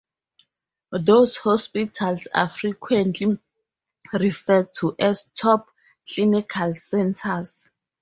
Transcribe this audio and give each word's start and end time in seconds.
These 0.99 1.37
hospitals 1.37 2.27
are 2.33 2.49
frequently 2.49 3.37
referred 4.11 4.73
to 4.79 4.95
as 4.97 5.25
"top-clinical" 5.39 6.73
centers. 6.73 7.69